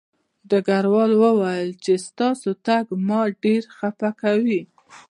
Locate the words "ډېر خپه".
3.43-4.09